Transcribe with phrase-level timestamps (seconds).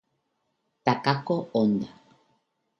[0.85, 1.87] Takako Honda